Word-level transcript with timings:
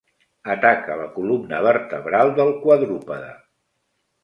Ataca 0.53 0.95
la 1.01 1.05
columna 1.17 1.59
vertebral 1.67 2.33
del 2.41 2.51
quadrúpede. 2.65 3.31